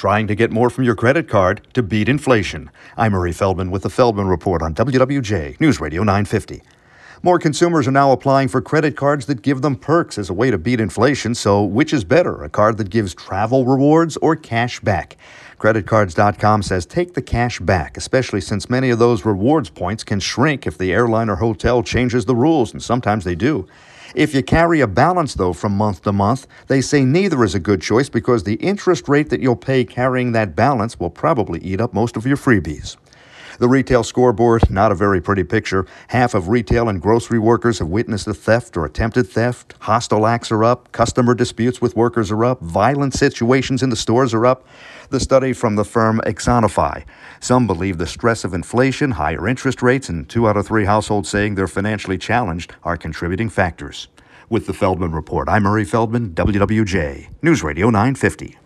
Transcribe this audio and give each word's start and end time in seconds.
trying 0.00 0.26
to 0.26 0.34
get 0.34 0.50
more 0.50 0.70
from 0.70 0.82
your 0.82 0.94
credit 0.94 1.28
card 1.28 1.60
to 1.74 1.82
beat 1.82 2.08
inflation. 2.08 2.70
I'm 2.96 3.12
Murray 3.12 3.32
Feldman 3.32 3.70
with 3.70 3.82
the 3.82 3.90
Feldman 3.90 4.28
Report 4.28 4.62
on 4.62 4.72
WWJ 4.72 5.60
News 5.60 5.78
Radio 5.78 6.02
950. 6.02 6.62
More 7.22 7.38
consumers 7.38 7.86
are 7.86 7.90
now 7.90 8.10
applying 8.10 8.48
for 8.48 8.62
credit 8.62 8.96
cards 8.96 9.26
that 9.26 9.42
give 9.42 9.60
them 9.60 9.76
perks 9.76 10.16
as 10.16 10.30
a 10.30 10.32
way 10.32 10.50
to 10.50 10.56
beat 10.56 10.80
inflation. 10.80 11.34
So, 11.34 11.62
which 11.62 11.92
is 11.92 12.02
better, 12.02 12.42
a 12.42 12.48
card 12.48 12.78
that 12.78 12.88
gives 12.88 13.14
travel 13.14 13.66
rewards 13.66 14.16
or 14.22 14.36
cash 14.36 14.80
back? 14.80 15.18
Creditcards.com 15.60 16.62
says 16.62 16.86
take 16.86 17.12
the 17.12 17.20
cash 17.20 17.60
back, 17.60 17.98
especially 17.98 18.40
since 18.40 18.70
many 18.70 18.88
of 18.88 18.98
those 18.98 19.26
rewards 19.26 19.68
points 19.68 20.02
can 20.02 20.18
shrink 20.18 20.66
if 20.66 20.78
the 20.78 20.90
airline 20.90 21.28
or 21.28 21.36
hotel 21.36 21.82
changes 21.82 22.24
the 22.24 22.34
rules, 22.34 22.72
and 22.72 22.82
sometimes 22.82 23.24
they 23.24 23.34
do. 23.34 23.68
If 24.14 24.34
you 24.34 24.42
carry 24.42 24.80
a 24.80 24.86
balance, 24.86 25.34
though, 25.34 25.52
from 25.52 25.76
month 25.76 26.00
to 26.04 26.12
month, 26.12 26.46
they 26.68 26.80
say 26.80 27.04
neither 27.04 27.44
is 27.44 27.54
a 27.54 27.60
good 27.60 27.82
choice 27.82 28.08
because 28.08 28.44
the 28.44 28.54
interest 28.54 29.06
rate 29.06 29.28
that 29.28 29.40
you'll 29.40 29.54
pay 29.54 29.84
carrying 29.84 30.32
that 30.32 30.56
balance 30.56 30.98
will 30.98 31.10
probably 31.10 31.60
eat 31.60 31.80
up 31.80 31.92
most 31.92 32.16
of 32.16 32.26
your 32.26 32.38
freebies. 32.38 32.96
The 33.60 33.68
retail 33.68 34.02
scoreboard, 34.02 34.70
not 34.70 34.90
a 34.90 34.94
very 34.94 35.20
pretty 35.20 35.44
picture. 35.44 35.84
Half 36.08 36.32
of 36.32 36.48
retail 36.48 36.88
and 36.88 36.98
grocery 36.98 37.38
workers 37.38 37.78
have 37.80 37.88
witnessed 37.88 38.26
a 38.26 38.32
theft 38.32 38.74
or 38.74 38.86
attempted 38.86 39.28
theft. 39.28 39.74
Hostile 39.80 40.26
acts 40.26 40.50
are 40.50 40.64
up. 40.64 40.90
Customer 40.92 41.34
disputes 41.34 41.78
with 41.78 41.94
workers 41.94 42.30
are 42.30 42.42
up. 42.42 42.62
Violent 42.62 43.12
situations 43.12 43.82
in 43.82 43.90
the 43.90 43.96
stores 43.96 44.32
are 44.32 44.46
up. 44.46 44.66
The 45.10 45.18
study 45.18 45.52
from 45.52 45.74
the 45.74 45.84
firm 45.84 46.20
Axonify. 46.24 47.02
Some 47.40 47.66
believe 47.66 47.98
the 47.98 48.06
stress 48.06 48.44
of 48.44 48.54
inflation, 48.54 49.10
higher 49.10 49.48
interest 49.48 49.82
rates, 49.82 50.08
and 50.08 50.28
two 50.28 50.48
out 50.48 50.56
of 50.56 50.68
three 50.68 50.84
households 50.84 51.28
saying 51.28 51.56
they're 51.56 51.66
financially 51.66 52.16
challenged 52.16 52.74
are 52.84 52.96
contributing 52.96 53.48
factors. 53.48 54.06
With 54.48 54.66
the 54.66 54.72
Feldman 54.72 55.10
Report, 55.10 55.48
I'm 55.48 55.64
Murray 55.64 55.84
Feldman, 55.84 56.30
WWJ, 56.34 57.28
News 57.42 57.64
Radio 57.64 57.86
950. 57.86 58.56